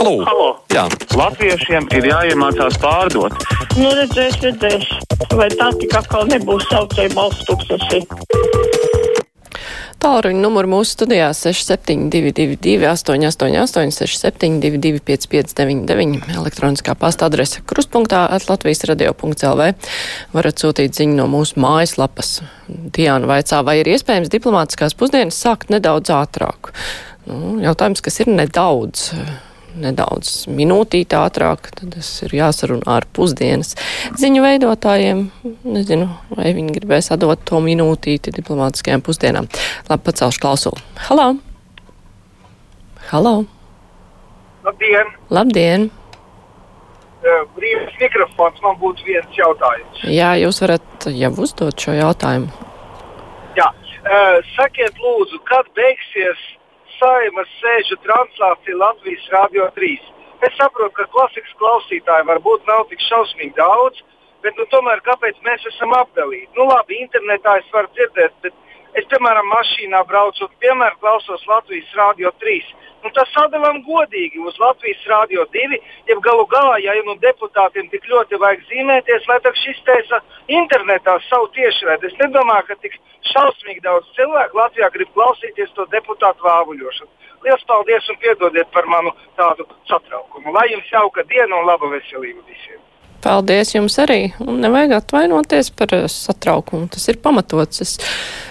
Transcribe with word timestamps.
Halo! 0.00 0.24
Halo. 0.24 0.44
Jā, 0.72 0.86
Latviešiem 1.12 1.84
ir 1.92 2.06
jāiemācās 2.08 2.78
pārdot. 2.80 3.34
Nu, 3.76 3.90
redzēs, 3.92 4.38
redzēs. 4.40 4.86
Vai 5.36 5.50
tā 5.52 5.66
tik 5.76 5.92
atkal 5.98 6.24
nebūs 6.30 6.64
saucēja 6.70 7.12
balsts 7.12 7.44
tūkstoši? 7.44 8.00
Tālruņa 10.00 10.40
numuru 10.40 10.70
mūsu 10.72 10.94
studijā 10.94 11.26
6722, 11.36 12.78
888, 12.88 13.92
672, 14.00 15.02
559, 15.04 16.32
elektroniskā 16.32 16.96
pasta 16.96 17.28
adrese 17.28 17.60
krustpunktā 17.68 18.22
at 18.32 18.48
Latvijas 18.48 18.86
radio.lv. 18.88 19.68
Varat 20.32 20.64
sūtīt 20.64 20.96
ziņu 20.96 21.20
no 21.20 21.28
mūsu 21.28 21.60
mājaslapas. 21.60 22.38
Diana 22.72 23.28
vaicā, 23.28 23.60
vai 23.68 23.82
ir 23.82 23.92
iespējams 23.92 24.32
diplomātiskās 24.32 24.96
pusdienas 24.96 25.44
sākt 25.44 25.68
nedaudz 25.68 26.08
ātrāk? 26.16 26.72
Nu, 27.28 27.58
jautājums, 27.60 28.00
kas 28.00 28.22
ir 28.24 28.32
nedaudz 28.32 29.10
nedaudz 29.78 30.46
minūtīti 30.50 31.16
ātrāk, 31.18 31.70
tad 31.76 31.94
tas 31.94 32.08
ir 32.26 32.34
jāsarunā 32.38 32.96
ar 32.98 33.06
pusdienas 33.16 33.76
ziņu 34.18 34.42
veidotājiem. 34.44 35.22
Nezinu, 35.64 36.08
vai 36.34 36.54
viņi 36.56 36.74
gribēs 36.78 37.12
atdot 37.14 37.44
to 37.46 37.60
minūtīti 37.64 38.34
diplomātiskajām 38.34 39.04
pusdienām. 39.06 39.48
Labi, 39.90 40.04
pacelšu 40.08 40.42
klausulu. 40.42 40.82
Halo! 41.08 41.30
Halo! 43.10 43.34
Labdien! 44.66 45.16
Labdien! 45.30 45.90
Brīvs 47.56 47.96
mikrofons, 48.00 48.60
man 48.64 48.78
būtu 48.80 49.04
viens 49.04 49.34
jautājums. 49.36 50.04
Jā, 50.08 50.32
jūs 50.40 50.62
varat 50.64 51.08
jau 51.12 51.30
uzdot 51.44 51.76
šo 51.76 51.92
jautājumu. 51.98 52.48
Jā, 53.58 53.66
sakiet 54.54 54.96
lūdzu, 55.02 55.42
kad 55.44 55.68
beigsies 55.76 56.40
saimas 57.00 57.50
sēžu 57.58 57.98
translācija 58.04 58.78
Latvijas 58.78 59.28
Rādio 59.34 59.66
3? 59.76 59.92
Es 60.46 60.56
saprotu, 60.56 60.94
ka 60.96 61.08
klasikas 61.12 61.52
klausītāji 61.60 62.28
varbūt 62.30 62.68
nav 62.68 62.86
tik 62.92 63.02
šausmīgi 63.08 63.56
daudz, 63.58 64.00
bet 64.44 64.56
nu, 64.56 64.64
tomēr 64.72 65.02
kāpēc 65.04 65.40
mēs 65.44 65.66
esam 65.72 65.92
apdalīti? 65.98 66.48
Nu 66.56 66.68
labi, 66.70 67.00
internetā 67.04 67.58
es 67.60 67.68
varu 67.74 67.90
dzirdēt, 67.96 68.36
bet 68.44 68.56
es, 68.98 69.06
piemēram, 69.12 69.48
mašīnā 69.54 70.02
braucot, 70.08 70.52
piemēram, 70.62 70.98
klausos 71.02 71.46
Latvijas 71.50 71.90
Rādio 71.98 72.32
3. 72.42 72.60
Nu, 73.00 73.08
tas 73.16 73.30
sadalām 73.32 73.80
godīgi 73.86 74.42
uz 74.44 74.58
Latvijas 74.60 75.06
Rādio 75.08 75.46
2, 75.54 75.78
ja 76.10 76.16
galu 76.26 76.44
galā, 76.50 76.76
ja 76.84 76.96
nu 77.06 77.14
deputātiem 77.22 77.88
tik 77.92 78.04
ļoti 78.10 78.40
vajag 78.42 78.66
zīmēties, 78.68 79.28
lai 79.30 79.38
tak 79.46 79.56
šis 79.56 79.80
teisa 79.86 80.20
internetā 80.52 81.16
savu 81.28 81.48
tiešraidi. 81.56 82.10
Es 82.10 82.20
nedomāju, 82.20 82.66
ka 82.68 82.76
tik 82.84 82.98
šausmīgi 83.32 83.80
daudz 83.86 84.10
cilvēku 84.18 84.60
Latvijā 84.60 84.90
grib 84.92 85.16
klausīties 85.16 85.72
to 85.78 85.88
deputātu 85.94 86.44
vāvuļošanu. 86.44 87.10
Lielas 87.40 87.64
paldies 87.64 88.12
un 88.12 88.20
piedodiet 88.20 88.68
par 88.74 88.84
manu 88.84 89.14
tādu 89.38 89.64
satraukumu. 89.88 90.52
Lai 90.52 90.68
jums 90.74 90.92
jauka 90.92 91.24
diena 91.30 91.56
un 91.56 91.68
laba 91.72 91.88
veselība 91.88 92.44
visiem! 92.44 92.80
Paldies 93.20 93.74
jums 93.74 93.98
arī, 94.00 94.30
un 94.40 94.62
nevajag 94.64 94.94
atvainoties 94.96 95.68
par 95.76 95.92
eh, 95.92 96.06
satraukumu. 96.08 96.88
Tas 96.92 97.04
ir 97.12 97.18
pamatots. 97.20 97.82
Es 97.84 97.96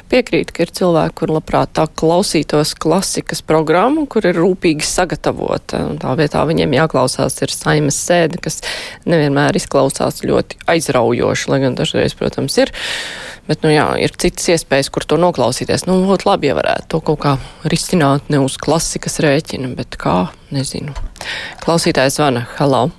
piekrītu, 0.10 0.54
ka 0.56 0.66
ir 0.66 0.74
cilvēki, 0.80 1.16
kur 1.22 1.34
labprāt 1.34 1.74
tā 1.78 1.86
klausītos 2.02 2.74
klasikas 2.80 3.42
programmu, 3.46 4.06
kur 4.10 4.26
ir 4.30 4.40
rūpīgi 4.40 4.86
sagatavota. 4.86 5.84
Un 5.92 6.00
tā 6.02 6.14
vietā 6.20 6.44
viņiem 6.50 6.76
jāklausās 6.78 7.40
ir 7.46 7.54
saimas 7.54 8.00
sēde, 8.08 8.42
kas 8.44 8.62
nevienmēr 9.10 9.58
izklausās 9.60 10.24
ļoti 10.26 10.62
aizraujoši, 10.74 11.52
lai 11.54 11.62
gan 11.66 11.78
dažreiz, 11.80 12.16
protams, 12.20 12.58
ir. 12.62 12.74
Bet, 13.50 13.64
nu 13.66 13.74
jā, 13.74 13.88
ir 13.98 14.14
citas 14.14 14.46
iespējas, 14.54 14.92
kur 14.94 15.08
to 15.10 15.18
noklausīties. 15.22 15.88
Nu, 15.90 15.98
būtu 16.06 16.30
labi, 16.30 16.52
ja 16.52 16.58
varētu 16.58 16.92
to 16.94 17.02
kaut 17.06 17.24
kā 17.26 17.36
risināt 17.66 18.30
ne 18.30 18.44
uz 18.46 18.60
klasikas 18.62 19.18
rēķina, 19.26 19.74
bet 19.78 19.98
kā, 20.02 20.28
nezinu. 20.54 20.94
Klausītājs 21.66 22.20
zvana. 22.20 22.46
Halo! 22.60 22.90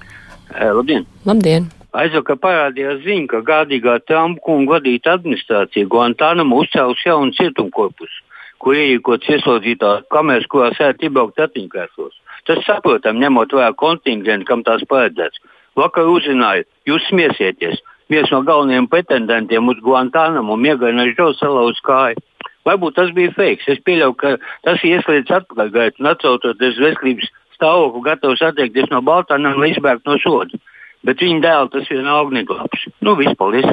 Eh, 0.50 0.72
Labdien! 0.74 1.06
Labdien! 1.28 1.70
Aizvakar 1.90 2.36
parādījās 2.38 3.00
ziņa, 3.02 3.26
ka 3.32 3.38
gādīgā 3.46 3.96
Trumpa 4.06 4.44
kunga 4.46 4.76
vadīta 4.76 5.16
administrācija 5.16 5.88
Guantānamu 5.90 6.60
uzcēlus 6.62 7.02
jaunu 7.02 7.34
cietumkorpusu, 7.34 8.20
kur 8.62 8.78
ierīkots 8.78 9.30
ieslodzītā 9.34 9.90
kameras, 10.14 10.46
kurās 10.52 10.78
ērt 10.78 11.02
iebraukt 11.02 11.42
ratiņkrēslos. 11.42 12.14
Tas 12.46 12.62
saprotam, 12.66 13.18
ņemot 13.18 13.56
vērā 13.58 13.74
kontingentu, 13.82 14.46
kam 14.46 14.62
tās 14.62 14.86
paredzēts. 14.86 15.42
Vakar 15.78 16.06
uzzināju, 16.14 16.68
jūs 16.86 17.10
smiesieties. 17.10 17.82
Viens 18.10 18.30
no 18.30 18.42
galvenajiem 18.46 18.86
pretendentiem 18.90 19.68
uz 19.70 19.82
Guantānamu 19.82 20.56
Miegaina 20.58 21.10
Žo 21.10 21.32
salauz 21.38 21.82
kāju. 21.86 22.22
Varbūt 22.66 22.98
tas 22.98 23.10
bija 23.16 23.34
fake. 23.34 23.66
Es 23.66 23.82
pieļauju, 23.82 24.16
ka 24.20 24.36
tas 24.66 24.82
ir 24.84 24.98
ieslēdzis 24.98 25.40
atpakaļgaitu 25.40 26.02
un 26.02 26.10
atcaucoties 26.14 26.82
veselības 26.82 27.30
stāvokli, 27.56 28.06
gatavs 28.06 28.42
atteikties 28.46 28.90
no 28.94 29.02
Baltānām, 29.02 29.58
lai 29.58 29.72
izbēgtu 29.74 30.10
no 30.10 30.18
soda. 30.22 30.60
Bet 31.06 31.22
viņa 31.24 31.40
dēls 31.44 31.72
tas 31.72 31.88
vienalga 31.88 32.36
neglābs. 32.40 32.88
Nu, 33.04 33.16
viss, 33.20 33.36
paldies! 33.40 33.68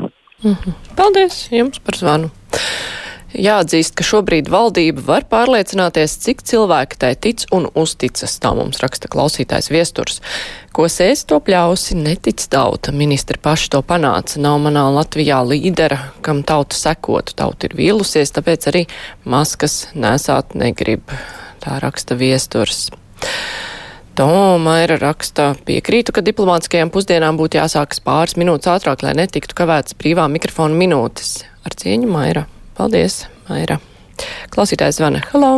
Paldies 0.95 1.47
jums 1.51 1.81
par 1.83 1.97
zvanu! 1.99 2.31
Jāatzīst, 3.35 3.91
ka 3.97 4.05
šobrīd 4.07 4.47
valdība 4.47 5.03
var 5.03 5.25
pārliecināties, 5.27 6.13
cik 6.23 6.39
cilvēki 6.47 6.99
tai 7.01 7.09
tic 7.19 7.43
un 7.51 7.67
uzticas, 7.75 8.37
tā 8.39 8.53
mums 8.55 8.79
raksta 8.79 9.11
klausītājs 9.11 9.67
viesturs. 9.67 10.21
Ko 10.71 10.87
sēs 10.87 11.25
to 11.27 11.41
pļausi, 11.43 11.97
netic 11.99 12.45
tauta, 12.49 12.93
ministri 12.95 13.37
paši 13.43 13.73
to 13.75 13.83
panāca, 13.83 14.39
nav 14.39 14.61
manā 14.63 14.85
Latvijā 14.95 15.41
līdera, 15.43 15.99
kam 16.23 16.39
tauta 16.47 16.79
sekotu, 16.79 17.35
tauta 17.35 17.67
ir 17.67 17.75
vīlusies, 17.75 18.31
tāpēc 18.31 18.69
arī 18.71 18.85
maskas 19.27 19.89
nesāt 19.93 20.55
negrib, 20.55 21.11
tā 21.61 21.81
raksta 21.83 22.15
viesturs. 22.15 22.87
Toma 24.17 24.79
ir 24.81 24.95
rakstā. 24.97 25.51
Piekrītu, 25.67 26.09
ka 26.09 26.23
diplomātiskajām 26.25 26.89
pusdienām 26.89 27.37
būtu 27.37 27.59
jāsākas 27.59 27.99
pāris 28.01 28.33
minūtes 28.41 28.71
ātrāk, 28.73 29.03
lai 29.05 29.11
netiktu 29.13 29.53
kavētas 29.59 29.93
brīvā 29.99 30.23
mikrofona 30.33 30.73
minūtes. 30.73 31.43
Ar 31.61 31.75
cieņu, 31.77 32.09
Maira. 32.09 32.47
Paldies, 32.79 33.19
Maira. 33.45 33.77
Klausītājs 34.55 34.97
zvana. 34.97 35.21
Halo! 35.29 35.51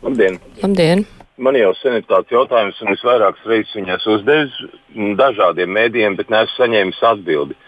Labdien! 0.00 0.38
Labdien! 0.62 1.04
Man 1.36 1.58
jau 1.60 1.74
sen 1.82 1.98
ir 1.98 2.06
tāds 2.08 2.32
jautājums, 2.32 2.80
un 2.80 2.94
es 2.94 3.04
vairākas 3.04 3.44
reizes 3.52 3.76
viņas 3.76 4.08
uzdevu 4.14 5.12
dažādiem 5.20 5.68
mēdījiem, 5.76 6.16
bet 6.16 6.32
neesmu 6.32 6.56
saņēmis 6.62 7.04
atbildi. 7.10 7.58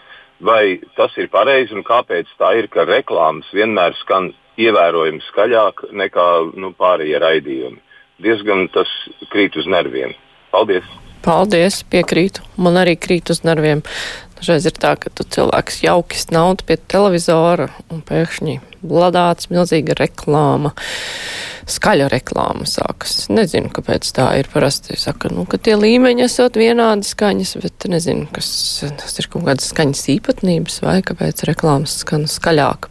Vai 0.41 0.79
tas 0.97 1.13
ir 1.21 1.29
pareizi 1.29 1.77
un 1.77 1.85
kāpēc 1.85 2.33
tā 2.41 2.55
ir, 2.57 2.71
ka 2.73 2.89
reklāmas 2.89 3.53
vienmēr 3.53 3.93
skan 4.01 4.33
ievērojami 4.57 5.21
skaļāk 5.29 5.91
nekā 5.93 6.27
nu, 6.57 6.73
pārējie 6.81 7.21
raidījumi? 7.21 7.81
Diezgan 8.21 8.67
tas 8.73 8.89
krīt 9.33 9.57
uz 9.57 9.69
nerviem. 9.69 10.13
Paldies! 10.53 10.87
Paldies, 11.21 11.83
piekrītu. 11.85 12.41
Man 12.57 12.79
arī 12.81 12.95
krīt 12.97 13.29
uz 13.29 13.43
nerviem. 13.45 13.83
Dažreiz 14.39 14.65
ir 14.65 14.77
tā, 14.81 14.95
ka 14.97 15.11
tu 15.13 15.21
cilvēks 15.21 15.83
jauki 15.85 16.17
snaudu 16.17 16.65
pie 16.65 16.79
televizora 16.89 17.67
un 17.93 18.01
pēkšņi 18.05 18.57
bladāts 18.81 19.51
milzīga 19.53 19.93
reklāma. 19.99 20.73
Skaļa 21.71 22.09
reklāma 22.11 22.65
sākas. 22.67 23.29
Nezinu, 23.31 23.71
kāpēc 23.71 24.09
tā 24.15 24.27
ir. 24.41 24.49
Parasti 24.51 24.97
saka, 24.99 25.29
nu, 25.31 25.45
ka 25.49 25.59
tie 25.61 25.77
līmeņi 25.79 26.25
esot 26.25 26.59
vienādi 26.59 27.07
skaņas, 27.07 27.53
bet 27.63 27.87
nezinu, 27.91 28.27
kas 28.35 28.49
tas 28.99 29.15
ir 29.21 29.29
kaut 29.31 29.45
kādas 29.47 29.69
skaņas 29.71 30.03
īpatnības 30.17 30.81
vai 30.83 30.97
kāpēc 31.05 31.45
reklāmas 31.47 32.01
skan 32.03 32.27
skaļāk. 32.29 32.89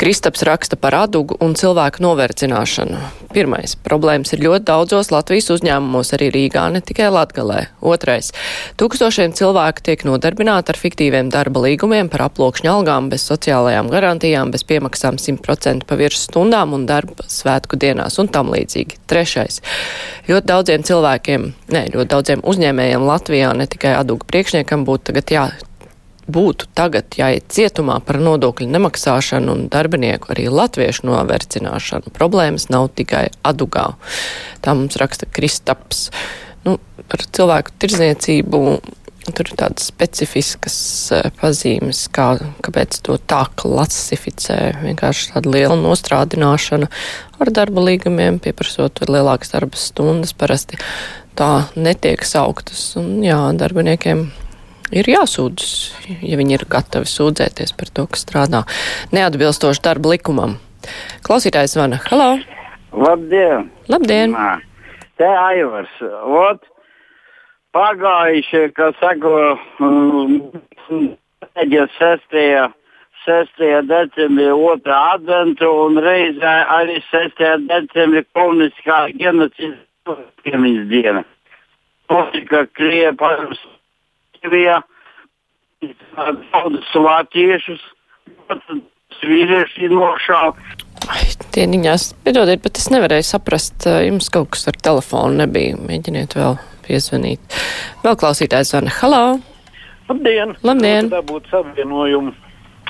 Kristaps 0.00 0.46
raksta 0.48 0.80
par 0.80 0.96
adugu 1.02 1.36
un 1.44 1.56
cilvēku 1.58 2.00
novercināšanu. 2.06 3.02
Pirmais- 3.30 3.76
problēmas 3.86 4.32
ir 4.34 4.40
ļoti 4.42 4.64
daudzos 4.66 5.12
Latvijas 5.12 5.52
uzņēmumos, 5.54 6.08
arī 6.16 6.30
Rīgā, 6.34 6.64
ne 6.72 6.80
tikai 6.80 7.10
Latgalē. 7.14 7.66
Otrais- 7.80 8.32
tūkstošiem 8.80 9.36
cilvēku 9.38 9.82
tiek 9.86 10.02
nodarbināti 10.02 10.70
ar 10.70 10.74
fiktīviem 10.74 11.30
darba 11.30 11.60
līgumiem 11.60 12.10
par 12.10 12.28
aploksņa 12.28 12.70
algām, 12.74 13.08
bez 13.08 13.22
sociālajām 13.28 13.88
garantijām, 13.88 14.50
bez 14.50 14.64
piemaksām 14.64 15.20
100% 15.20 15.86
pa 15.86 15.94
virs 15.94 16.26
stundām 16.26 16.72
un 16.74 16.86
darba 16.86 17.22
svētku 17.28 17.78
dienās 17.90 18.18
un 18.22 18.30
tam 18.32 18.54
līdzīgi. 18.54 19.02
Trešais. 19.10 19.60
Ļoti 20.30 20.50
daudziem 20.50 20.86
cilvēkiem, 20.86 21.50
ne, 21.74 21.88
ļoti 21.92 22.10
daudziem 22.14 22.46
uzņēmējiem 22.46 23.08
Latvijā, 23.10 23.50
ne 23.58 23.68
tikai 23.70 23.98
adugu 23.98 24.28
priekšniekam, 24.30 24.86
būtu 24.88 25.10
tagad 25.10 25.34
jā, 25.34 25.44
būtu 26.30 26.68
tagad 26.76 27.16
jāiet 27.18 27.48
cietumā 27.52 27.98
par 28.06 28.20
nodokļu 28.22 28.68
nemaksāšanu 28.70 29.54
un 29.54 29.66
darbinieku 29.72 30.32
arī 30.34 30.46
latviešu 30.52 31.08
novercināšanu. 31.08 32.14
Problēmas 32.16 32.68
nav 32.72 32.90
tikai 32.98 33.28
adugā. 33.46 33.90
Tā 34.64 34.76
mums 34.78 34.98
raksta 35.00 35.28
Kristaps. 35.30 36.08
Nu, 36.66 36.76
par 37.08 37.24
cilvēku 37.24 37.74
tirdzniecību 37.80 38.60
tur 39.36 39.50
ir 39.50 39.58
tādas 39.60 39.88
specifiskas 39.90 40.76
uh, 41.14 41.28
pazīmes, 41.40 42.04
kā, 42.14 42.32
kāpēc 42.64 43.00
to 43.06 43.16
tā 43.30 43.42
klasificē. 43.60 44.58
Vienkārši 44.84 45.32
tāda 45.34 45.54
liela 45.54 45.78
nostrādināšana 45.80 46.90
ar 47.40 47.52
darba 47.56 47.84
līgumiem, 47.88 48.38
pieprasot 48.42 49.02
lielākas 49.08 49.54
darba 49.54 49.80
stundas, 49.80 50.34
parasti 50.36 50.80
tā 51.38 51.66
netiek 51.76 52.24
sauktas. 52.26 52.84
Un, 53.00 53.20
jā, 53.24 53.38
darbiniekiem 53.56 54.26
ir 54.94 55.10
jāsūdzas, 55.10 55.74
ja 56.20 56.38
viņi 56.40 56.58
ir 56.58 56.66
gatavi 56.70 57.08
sūdzēties 57.08 57.76
par 57.78 57.92
to, 57.94 58.06
kas 58.10 58.26
strādā 58.26 58.64
neatbilstoši 59.14 59.84
darba 59.86 60.14
likumam. 60.14 60.58
Klausītājs 61.26 61.76
zvana. 61.76 62.00
Halo! 62.08 62.32
Labdien! 62.90 63.68
Labdien! 63.92 64.34
Nā, 64.34 64.58
Te 65.20 65.28
Aivars, 65.28 65.92
ot, 66.00 66.62
pagājušie, 67.76 68.70
kas 68.74 68.98
sako, 69.00 69.58
um, 69.80 70.36
6. 70.88 72.74
6. 73.20 73.60
decembrī 73.84 74.48
otrā 74.54 74.98
adventu 75.14 75.68
un 75.84 76.00
reizē 76.00 76.54
arī 76.72 77.00
6. 77.10 77.42
decembrī 77.68 78.24
komunistiskā 78.34 79.02
genocīda 79.20 80.16
piemiņas 80.44 80.88
diena. 80.90 81.24
Politika 82.10 82.64
Krievija, 82.74 83.12
padomus 83.18 83.60
Krievijā, 84.40 84.80
daudzus 85.82 86.94
vāciešus, 86.96 87.84
vīrieši 89.20 89.92
nošāva. 89.92 90.56
Dieniņās, 91.54 92.10
piedodiet, 92.24 92.62
bet 92.64 92.80
es 92.80 92.88
nevarēju 92.92 93.26
saprast, 93.26 93.86
jums 94.06 94.30
kaut 94.32 94.52
kas 94.54 94.68
ar 94.70 94.80
telefonu 94.80 95.42
nebija. 95.42 95.76
Mēģiniet 95.76 96.36
vēl 96.38 96.56
piezvanīt. 96.90 97.58
Vēl 98.04 98.18
klausītājs 98.20 98.74
zvana. 98.74 98.92
Halo! 99.00 99.24
Labdien! 100.10 100.56
Labdien! 100.66 101.10
Dabūt 101.12 101.50
savienojumu. 101.52 102.34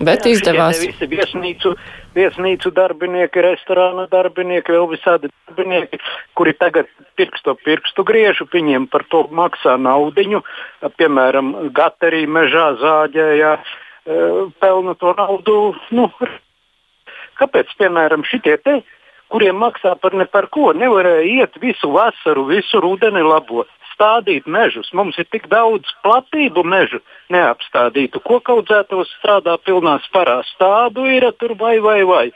Bet 0.01 0.25
Jā, 0.25 0.33
izdevās. 0.33 0.79
Visi 0.81 1.07
viesnīcu, 1.11 1.75
viesnīcu 2.17 2.71
darbinieki, 2.73 3.43
restorāna 3.45 4.07
darbinieki, 4.09 4.73
vēl 4.73 4.87
visādi 4.95 5.29
darbinieki, 5.29 6.01
kuri 6.39 6.55
tagad 6.57 6.89
pirksto 7.21 7.53
pirkstu 7.67 8.05
griežu, 8.09 8.47
viņiem 8.49 8.87
par 8.89 9.05
to 9.13 9.27
maksā 9.37 9.77
naudiņu, 9.77 10.41
piemēram, 10.97 11.53
gaterī, 11.77 12.23
mežā, 12.25 12.71
zāģējā, 12.81 13.53
pelna 14.65 14.97
to 14.97 15.13
naudu. 15.19 15.59
Nu, 15.93 16.09
kāpēc, 17.37 17.77
piemēram, 17.83 18.25
šitie 18.25 18.57
te, 18.65 18.79
kuriem 19.29 19.61
maksā 19.61 19.99
par 20.01 20.17
ne 20.17 20.25
par 20.25 20.49
ko, 20.49 20.73
nevarēja 20.73 21.29
iet 21.29 21.61
visu 21.61 21.93
vasaru, 21.93 22.49
visu 22.49 22.81
rudeni 22.81 23.21
labot? 23.27 23.69
Stādīt 24.01 24.49
mežus. 24.49 24.89
Mums 24.97 25.19
ir 25.21 25.29
tik 25.29 25.49
daudz 25.53 25.85
platību 26.05 26.65
mežu 26.65 27.03
neapstādītu. 27.29 28.23
Kokaudzētos 28.25 29.13
strādā 29.19 29.59
pilnā 29.61 29.99
sparā. 30.07 30.41
Stādu 30.55 31.05
ir 31.05 31.29
tur 31.37 31.55
vai 31.61 31.79
vai 31.85 32.01
vai. 32.09 32.27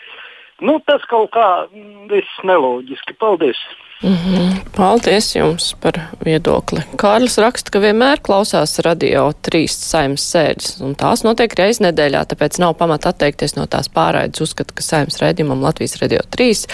Nu, 0.60 0.78
tas 0.84 1.02
kaut 1.08 1.32
kā 1.34 1.66
mm, 1.66 2.06
viss 2.12 2.44
neloģiski. 2.44 3.16
Paldies! 3.18 3.58
Mm 4.04 4.16
-hmm. 4.16 4.56
Paldies 4.76 5.36
jums 5.36 5.74
par 5.80 6.00
viedokli. 6.24 6.82
Kārlis 6.96 7.38
raksta, 7.40 7.70
ka 7.70 7.80
vienmēr 7.80 8.20
klausās 8.20 8.78
radio 8.84 9.32
trīs 9.42 9.72
saimnes 9.90 10.26
sēdes, 10.34 10.82
un 10.84 10.94
tās 10.94 11.24
notiek 11.24 11.54
reiz 11.58 11.80
nedēļā, 11.80 12.24
tāpēc 12.28 12.58
nav 12.60 12.74
pamata 12.74 13.08
atteikties 13.08 13.56
no 13.56 13.66
tās 13.66 13.88
pārraides. 13.88 14.40
Uzskata, 14.40 14.74
ka 14.74 14.82
saimnes 14.82 15.16
redzījumam 15.22 15.62
Latvijas 15.62 15.96
radio 16.02 16.20
trīs 16.30 16.66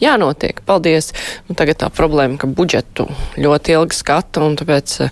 jānotiek. 0.00 0.60
Paldies! 0.66 1.12
Nu, 1.48 1.54
tagad 1.58 1.80
tā 1.82 1.90
problēma, 1.90 2.38
ka 2.40 2.46
budžetu 2.46 3.08
ļoti 3.36 3.74
ilgi 3.76 3.96
skata, 3.96 4.42
un 4.46 4.56
tāpēc 4.56 5.00
eh, 5.04 5.10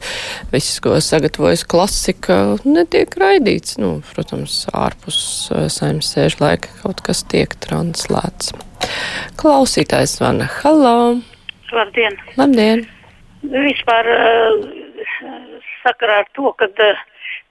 viss, 0.52 0.80
ko 0.80 0.96
sagatavojas 1.00 1.64
klasika, 1.64 2.58
netiek 2.64 3.16
raidīts. 3.20 3.78
Nu, 3.82 4.02
protams, 4.14 4.66
ārpus 4.72 5.50
eh, 5.50 5.66
saimnes 5.72 6.12
sēžu 6.14 6.42
laika 6.44 6.68
kaut 6.82 7.00
kas 7.00 7.24
tiek 7.28 7.54
translēts. 7.66 8.52
Klausītājs 9.36 10.16
zvana. 10.20 10.48
Halo! 10.62 11.18
Labdien! 11.72 12.16
Labdien! 12.36 12.86
Vispār 13.42 14.08
uh, 14.12 14.66
sakarā 15.84 16.22
ar 16.24 16.28
to, 16.36 16.52
ka 16.58 16.68
uh, 16.68 17.02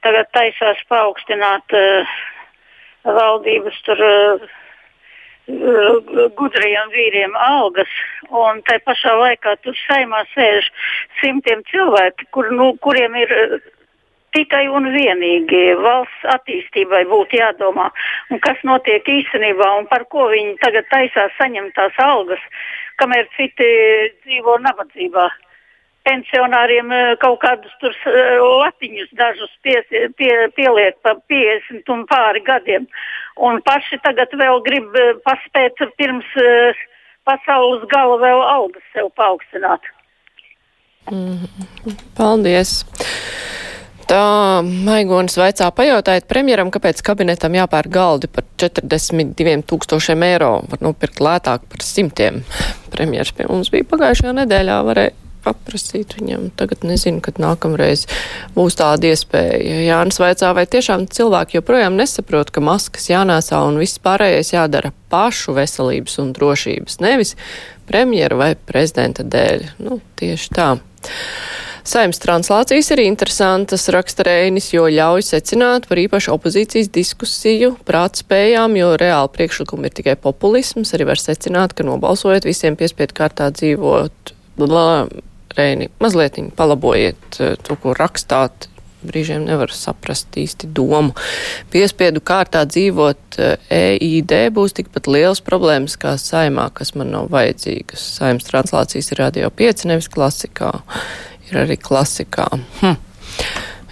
tagad 0.06 0.30
taisās 0.36 0.82
paaugstināt 0.90 1.76
uh, 1.78 2.16
valdības 3.06 3.78
tur 3.86 4.02
uh, 4.04 4.48
gudriem 6.40 6.92
vīriem 6.92 7.38
algas, 7.40 7.92
un 8.28 8.62
tai 8.68 8.80
pašā 8.84 9.14
laikā 9.22 9.56
tur 9.64 9.78
saimā 9.86 10.26
sēž 10.34 10.68
simtiem 11.22 11.64
cilvēku, 11.72 12.28
kur, 12.36 12.52
nu, 12.52 12.74
kuriem 12.84 13.16
ir 13.16 13.32
tikai 14.36 14.66
un 14.68 14.90
vienīgi 14.92 15.62
valsts 15.80 16.26
attīstībai 16.36 17.06
būtu 17.10 17.40
jādomā, 17.40 17.88
un 18.34 18.42
kas 18.44 18.60
notiek 18.68 19.08
īstenībā, 19.08 19.70
un 19.80 19.88
par 19.88 20.04
ko 20.12 20.28
viņi 20.34 20.58
tagad 20.66 20.90
taisās 20.92 21.32
saņemt 21.40 21.74
tās 21.80 21.96
algas, 22.04 22.44
kamēr 23.02 23.28
citi 23.38 23.68
dzīvo 24.24 24.58
nabadzībā 24.66 25.28
pensionāriem 26.08 26.92
eh, 26.96 27.14
kaut 27.22 27.40
kādus 27.44 27.74
tur 27.82 27.96
eh, 28.10 28.38
latiņus 28.64 29.12
dažus 29.20 29.54
pie, 29.66 29.78
pie, 30.20 30.32
pieliek 30.58 30.98
pa 31.06 31.16
50 31.32 31.94
un 31.94 32.06
pāri 32.10 32.44
gadiem. 32.48 32.88
Un 33.48 33.62
paši 33.66 34.00
tagad 34.06 34.34
vēl 34.40 34.64
grib 34.66 34.96
eh, 34.98 35.14
paspēt 35.28 35.84
pirms 36.00 36.30
pasaules 37.28 37.84
gala 37.92 38.20
vēl 38.24 38.44
algas 38.48 38.86
sev 38.96 39.12
paaugstināt. 39.20 39.92
Mm, 41.12 41.48
paldies! 42.18 42.82
Tā 44.08 44.64
Maigonis 44.64 45.36
vaicā 45.36 45.68
pajautājiet 45.76 46.30
premjeram, 46.30 46.70
kāpēc 46.72 47.02
kabinetam 47.04 47.58
jāpērk 47.58 47.92
galdi 47.92 48.30
par 48.32 48.46
42 48.62 49.66
tūkstošiem 49.68 50.24
eiro, 50.30 50.52
var 50.72 50.84
nopirkt 50.86 51.20
lētāk 51.20 51.66
par 51.68 51.84
simtiem. 51.84 52.40
Premjers 52.94 53.34
pie 53.36 53.50
mums 53.50 53.72
bija 53.74 53.88
pagājušajā 53.90 54.32
nedēļā, 54.38 54.78
varēja 54.88 55.16
paprasīt 55.44 56.16
viņam. 56.18 56.48
Tagad 56.60 56.88
nezinu, 56.88 57.20
kad 57.24 57.42
nākamreiz 57.44 58.06
būs 58.56 58.80
tāda 58.80 59.12
iespēja. 59.12 59.82
Jānis 59.90 60.22
vaicā, 60.24 60.54
vai 60.56 60.64
tiešām 60.72 61.10
cilvēki 61.12 61.60
joprojām 61.60 62.00
nesaprot, 62.00 62.52
ka 62.56 62.64
maskas 62.64 63.10
jānēsā 63.12 63.60
un 63.68 63.80
viss 63.82 64.00
pārējais 64.04 64.54
jādara 64.56 64.94
pašu 65.12 65.56
veselības 65.60 66.20
un 66.24 66.32
drošības, 66.38 67.00
nevis 67.04 67.36
premjera 67.92 68.40
vai 68.40 68.52
prezidenta 68.56 69.28
dēļ. 69.28 69.72
Nu, 69.84 70.00
tieši 70.20 70.54
tā. 70.56 70.74
Saimnes 71.88 72.20
translācijas 72.20 72.90
ir 72.92 73.00
interesantas, 73.06 73.86
raksta 73.96 74.26
Reinis, 74.28 74.74
jo 74.74 74.90
ļauj 74.92 75.24
secināt 75.24 75.86
par 75.88 76.02
īpašu 76.02 76.34
opozīcijas 76.34 76.90
diskusiju 76.92 77.78
prātspējām, 77.88 78.76
jo 78.76 78.90
reāli 79.00 79.32
priekšlikumi 79.38 79.88
ir 79.88 79.94
tikai 79.96 80.18
populisms. 80.20 80.92
Arī 80.98 81.08
var 81.08 81.22
secināt, 81.22 81.78
ka 81.78 81.86
nobalsojot 81.88 82.48
visiem 82.50 82.76
piespiedu 82.76 83.16
kārtā 83.16 83.48
dzīvot 83.56 84.34
Reini, 85.58 85.88
mazliet 86.04 86.36
palabojiet 86.58 87.40
eh, 87.40 87.56
to, 87.64 87.78
ko 87.80 87.96
rakstāt. 87.96 88.68
Brīžiem 89.08 89.46
nevar 89.46 89.72
saprast 89.72 90.36
īsti 90.36 90.68
domu. 90.76 91.14
Piespiedu 91.72 92.20
kārtā 92.26 92.66
dzīvot 92.68 93.38
EID 93.72 94.36
eh, 94.36 94.50
e 94.50 94.52
būs 94.52 94.76
tikpat 94.76 95.08
liels 95.08 95.40
problēmas 95.46 95.96
kā 96.02 96.18
saimā, 96.20 96.68
kas 96.76 96.92
man 97.00 97.14
nav 97.16 97.32
vajadzīgas. 97.32 98.04
Saimas 98.20 98.50
translācijas 98.50 99.14
ir 99.14 99.24
radio 99.24 99.54
5, 99.64 99.88
nevis 99.94 100.12
klasikā. 100.12 100.74
Ir 101.48 101.62
arī 101.64 101.78
klasikā. 101.80 102.48
Hm. 102.82 102.98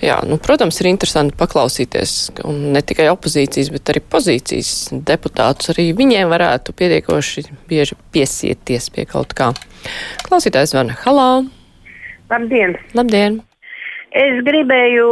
Jā, 0.03 0.17
nu, 0.27 0.35
protams, 0.43 0.77
ir 0.81 0.89
interesanti 0.89 1.37
paklausīties, 1.39 2.11
ne 2.45 2.81
tikai 2.85 3.07
opozīcijas, 3.13 3.71
bet 3.73 3.89
arī 3.93 4.01
pozīcijas 4.03 4.71
deputātus. 5.07 5.71
Arī 5.71 5.87
viņiem 5.97 6.29
varētu 6.29 6.75
pietiekoši 6.77 7.45
bieži 7.69 7.97
piesieties 8.13 8.91
pie 8.93 9.07
kaut 9.09 9.33
kā. 9.37 9.53
Klausītājs 10.27 10.75
zvana. 10.75 10.97
Halā! 11.05 11.29
Labdien! 12.29 12.75
Labdien! 12.97 13.39
Es 14.15 14.37
gribēju, 14.47 15.07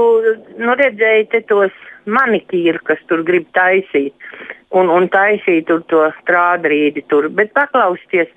nu 0.64 0.76
redzēju 0.80 1.26
te 1.32 1.42
tos 1.48 1.74
manikīru, 2.08 2.80
kas 2.88 3.02
tur 3.10 3.24
grib 3.28 3.48
taisīt, 3.56 4.14
un, 4.76 4.92
un 4.92 5.10
taisīt 5.12 5.68
tur 5.68 5.84
to 5.92 6.06
strādrīdi 6.22 7.04
tur, 7.12 7.28
bet 7.32 7.52
paklausties, 7.56 8.32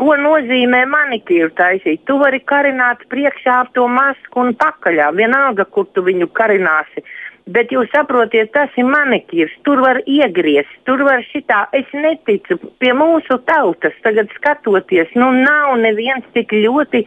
ko 0.00 0.16
nozīmē 0.16 0.84
manikīru 0.88 1.50
taisīt. 1.58 2.06
Tu 2.08 2.16
vari 2.20 2.40
karināt 2.52 3.04
priekšā 3.12 3.56
ar 3.64 3.72
to 3.76 3.84
masku 4.00 4.40
un 4.44 4.54
pakaļā, 4.60 5.10
vienalga, 5.18 5.66
kur 5.68 5.88
tu 5.94 6.04
viņu 6.06 6.30
karināsi. 6.38 7.04
Bet 7.50 7.72
jūs 7.74 7.88
saprotiet, 7.94 8.52
tas 8.54 8.70
ir 8.78 8.86
manikīrs. 8.86 9.54
Tur 9.66 9.80
var 9.82 10.02
iegriezt, 10.06 10.72
tur 10.86 11.02
var 11.06 11.24
šitā. 11.30 11.64
Es 11.76 11.88
neticu 11.96 12.58
pie 12.82 12.92
mūsu 12.94 13.40
tautas. 13.48 13.96
Tagad 14.04 14.30
skatoties, 14.36 15.10
nu 15.16 15.32
nav 15.40 15.76
neviens 15.80 16.26
tik 16.36 16.52
ļoti 16.52 17.04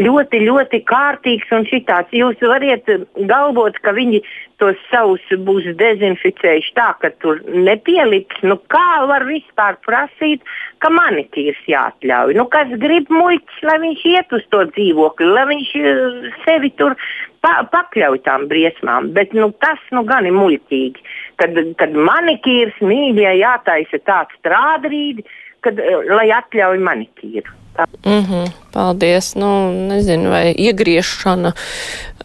ļoti, 0.00 0.40
ļoti 0.46 0.80
kārtīgs 0.88 1.50
un 1.52 1.66
šitāds. 1.68 2.12
Jūs 2.16 2.40
variet 2.40 2.88
galvot, 3.28 3.76
ka 3.84 3.92
viņi 3.96 4.22
tos 4.62 4.78
savus 4.90 5.24
būs 5.46 5.66
dezinficējuši 5.78 6.74
tā, 6.76 6.92
ka 7.02 7.10
tur 7.22 7.42
nepieliks. 7.48 8.42
Nu, 8.46 8.58
kā 8.72 9.02
var 9.10 9.26
vispār 9.28 9.78
prasīt, 9.86 10.44
ka 10.82 10.92
manikīrs 10.92 11.60
jāatļauj? 11.68 12.36
Nu, 12.38 12.46
kas 12.52 12.72
grib 12.82 13.10
muļķis, 13.12 13.66
lai 13.68 13.78
viņš 13.86 14.06
iet 14.14 14.38
uz 14.38 14.46
to 14.54 14.64
dzīvokli, 14.70 15.28
lai 15.34 15.46
viņš 15.50 15.74
eh, 15.82 16.32
sevi 16.46 16.72
tur 16.78 16.96
pa 17.42 17.62
pakļauj 17.72 18.22
tām 18.26 18.46
briesmām. 18.50 19.12
Bet 19.16 19.34
nu, 19.36 19.50
tas 19.62 19.80
nu, 19.94 20.04
gan 20.08 20.28
ir 20.28 20.36
muļķīgi. 20.36 21.08
Kad, 21.42 21.58
kad 21.80 21.96
manikīrs 21.96 22.78
mīļie 22.84 23.34
jātaisa 23.40 24.00
tāds 24.06 24.38
strādrīdi, 24.40 25.26
kad, 25.64 25.78
eh, 25.78 25.98
lai 26.10 26.30
atļauj 26.34 26.78
manikīru. 26.82 27.58
Mm 28.04 28.24
-hmm, 28.24 28.52
paldies. 28.72 29.34
Nu, 29.34 29.72
nezinu, 29.88 30.30
vai 30.30 30.52
iegriešana 30.52 31.52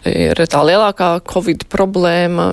ir 0.05 0.35
tā 0.35 0.61
lielākā 0.67 1.21
covid 1.23 1.63
problēma. 1.71 2.47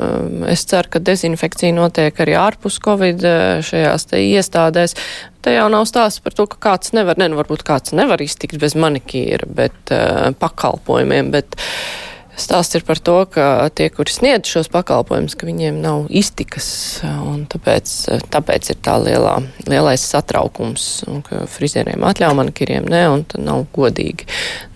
Es 0.49 0.65
ceru, 0.65 0.89
ka 0.91 0.99
dezinfekcija 0.99 1.75
notiek 1.75 2.21
arī 2.21 2.37
ārpus 2.39 2.79
covid 2.79 3.21
šajās 3.67 4.07
te 4.07 4.23
iestādēs. 4.23 4.95
Te 5.43 5.55
jau 5.59 5.69
nav 5.69 5.85
stāsts 5.91 6.23
par 6.23 6.33
to, 6.33 6.47
ka 6.47 6.57
kāds 6.71 6.93
nevar, 6.93 7.19
ne, 7.19 7.29
nu, 7.29 7.37
varbūt 7.37 7.67
kāds 7.67 7.93
nevar 7.93 8.23
iztikt 8.23 8.59
bez 8.61 8.75
manikīra, 8.75 9.47
bet 9.47 9.93
uh, 9.93 10.31
pakalpojumiem, 10.39 11.31
bet 11.31 11.59
uh, 11.59 12.14
Stāsts 12.35 12.75
ir 12.75 12.83
par 12.87 12.99
to, 12.99 13.17
ka 13.31 13.69
tie, 13.79 13.87
kuri 13.95 14.11
sniedz 14.11 14.51
šos 14.51 14.71
pakalpojumus, 14.73 15.37
ka 15.39 15.47
viņiem 15.47 15.79
nav 15.85 16.09
iztikas, 16.11 16.67
un 17.07 17.45
tāpēc, 17.51 17.93
tāpēc 18.35 18.73
ir 18.75 18.81
tā 18.83 18.97
lielā, 19.03 19.37
lielais 19.71 20.03
satraukums, 20.03 20.89
un 21.07 21.23
ka 21.27 21.45
frizieriem 21.51 22.03
atļauj 22.07 22.37
manikiriem 22.41 22.91
ne, 22.91 23.05
un 23.13 23.25
tad 23.31 23.47
nav 23.47 23.67
godīgi. 23.77 24.27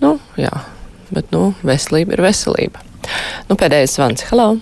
Nu, 0.05 0.17
jā, 0.39 0.55
bet, 1.11 1.33
nu, 1.35 1.51
veselība 1.67 2.15
ir 2.15 2.27
veselība. 2.29 2.87
Nu, 3.51 3.59
pēdējais 3.59 3.99
zvans. 3.99 4.29
Hello! 4.31 4.53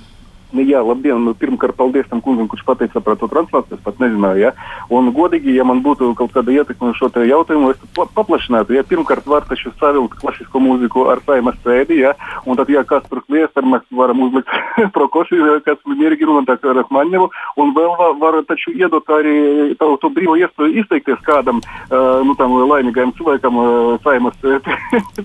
Nu, 0.56 0.64
jā, 0.64 0.80
labdien! 0.80 1.20
Nu, 1.20 1.34
pirmkārt, 1.36 1.76
paldies 1.76 2.06
tam 2.08 2.22
kungam, 2.24 2.46
kurš 2.48 2.62
pateica 2.64 3.02
par 3.04 3.18
to 3.20 3.28
translāciju. 3.28 3.76
Es 3.76 3.84
pat 3.84 3.98
nezināju, 4.00 4.40
ja. 4.40 4.52
Un, 4.88 5.10
godīgi, 5.12 5.52
ja 5.58 5.66
man 5.68 5.82
būtu 5.84 6.14
kaut 6.16 6.32
kāda 6.32 6.54
ietekme 6.54 6.94
uz 6.94 6.96
šo 6.96 7.10
jautājumu, 7.12 7.74
es 7.74 7.90
pa 7.96 8.06
paplašinātu. 8.16 8.72
Ja. 8.78 8.84
Pirmkārt, 8.88 9.26
var 9.28 9.44
taču 9.44 9.74
savilkt 9.76 10.16
klasisko 10.22 10.62
mūziku 10.62 11.04
ar 11.12 11.20
saimas 11.26 11.58
sēdi, 11.64 11.98
ja. 12.06 12.14
un 12.48 12.56
tad, 12.56 12.70
ja 12.72 12.86
kas 12.88 13.04
tur 13.10 13.20
kliedz, 13.26 13.52
tad 13.52 13.68
mēs 13.68 13.84
varam 13.92 14.22
uzlikt 14.24 14.48
prokoši, 14.96 15.42
kas 15.66 15.82
mierīgi 15.90 16.28
runā 16.30 16.46
tā 16.48 16.56
kā 16.62 16.72
Rahmaņevu, 16.78 17.28
un 17.60 17.74
vēl 17.76 17.92
var, 18.00 18.16
var 18.22 18.40
taču 18.48 18.72
iedot 18.72 19.12
arī 19.12 19.36
to, 19.76 19.92
to 20.00 20.12
brīvo 20.16 20.38
iespēju 20.40 20.80
izteikties 20.84 21.20
kādam, 21.26 21.60
uh, 21.60 22.24
nu, 22.24 22.32
tam 22.40 22.56
laimīgajam 22.62 23.12
cilvēkam 23.18 23.60
uh, 23.60 23.68
saimas 24.06 24.40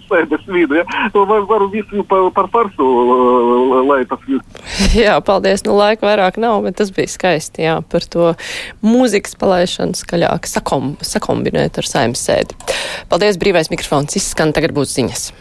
sēdes 0.09 0.43
vidu, 0.51 0.81
ja. 0.81 0.85
To 1.15 1.23
var, 1.29 1.47
varu 1.47 1.71
visu 1.71 2.03
par, 2.11 2.27
par 2.35 2.51
farsu, 2.51 2.83
uh, 2.83 3.60
lai 3.87 4.01
tas. 4.09 4.23
Jā, 5.03 5.17
paldies. 5.25 5.65
Nu, 5.67 5.75
laika 5.79 6.07
vairāk 6.07 6.39
nav, 6.41 6.61
bet 6.65 6.79
tas 6.81 6.93
bija 6.95 7.11
skaisti. 7.11 7.65
Jā, 7.67 7.77
par 7.91 8.05
to 8.05 8.31
mūzikas 8.85 9.37
palaišanu 9.41 9.97
skaļāk 9.99 10.49
sakom, 10.49 10.95
sakombinēt 11.05 11.81
ar 11.81 11.89
saimnes 11.89 12.23
sēdi. 12.27 12.57
Paldies, 13.11 13.39
brīvais 13.41 13.71
mikrofons 13.73 14.19
izskan, 14.19 14.55
tagad 14.55 14.75
būs 14.77 14.95
ziņas. 14.97 15.31